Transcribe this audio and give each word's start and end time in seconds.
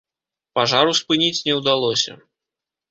Пажару 0.59 0.97
спыніць 1.01 1.45
не 1.51 1.59
ўдалося. 1.61 2.21